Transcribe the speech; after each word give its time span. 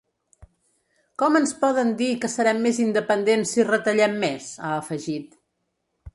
Com 1.23 1.37
ens 1.39 1.53
poden 1.65 1.91
dir 1.99 2.09
que 2.23 2.31
serem 2.37 2.63
més 2.65 2.81
independents 2.87 3.55
si 3.57 3.67
retallem 3.69 4.19
més?, 4.27 4.53
ha 4.71 4.75
afegit. 4.81 5.39